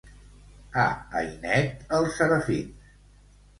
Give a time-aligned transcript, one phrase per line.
[0.83, 0.85] A
[1.19, 2.93] Ainet, els serafins.